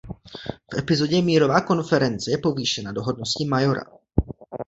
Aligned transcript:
V 0.73 0.77
epizodě 0.77 1.21
Mírová 1.21 1.61
konference 1.61 2.31
je 2.31 2.37
povýšena 2.37 2.91
do 2.91 3.03
hodnosti 3.03 3.45
majora. 3.45 3.81